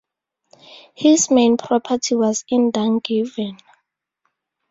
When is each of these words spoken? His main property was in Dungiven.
His 0.95 1.29
main 1.29 1.57
property 1.57 2.15
was 2.15 2.43
in 2.49 2.71
Dungiven. 2.71 3.59